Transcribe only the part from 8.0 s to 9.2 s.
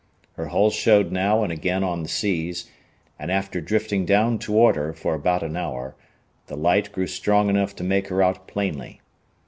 her out plainly.